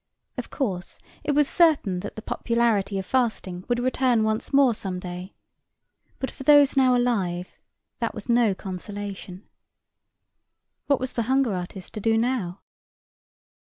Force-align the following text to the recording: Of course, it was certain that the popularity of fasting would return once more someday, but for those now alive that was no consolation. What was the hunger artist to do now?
Of 0.35 0.49
course, 0.49 0.97
it 1.23 1.33
was 1.33 1.47
certain 1.47 1.99
that 1.99 2.15
the 2.15 2.23
popularity 2.23 2.97
of 2.97 3.05
fasting 3.05 3.65
would 3.69 3.77
return 3.77 4.23
once 4.23 4.51
more 4.51 4.73
someday, 4.73 5.35
but 6.17 6.31
for 6.31 6.41
those 6.41 6.75
now 6.75 6.97
alive 6.97 7.59
that 7.99 8.15
was 8.15 8.27
no 8.27 8.55
consolation. 8.55 9.47
What 10.87 10.99
was 10.99 11.13
the 11.13 11.21
hunger 11.29 11.53
artist 11.53 11.93
to 11.93 11.99
do 11.99 12.17
now? 12.17 12.61